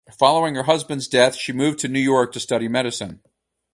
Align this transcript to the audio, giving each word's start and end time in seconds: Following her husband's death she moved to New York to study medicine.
Following 0.17 0.55
her 0.55 0.63
husband's 0.63 1.07
death 1.07 1.35
she 1.35 1.53
moved 1.53 1.77
to 1.81 1.87
New 1.87 1.99
York 1.99 2.31
to 2.31 2.39
study 2.39 2.67
medicine. 2.67 3.21